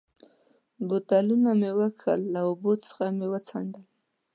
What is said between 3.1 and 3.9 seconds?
مې و څنډل.